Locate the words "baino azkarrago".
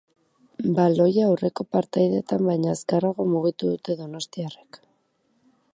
2.49-3.27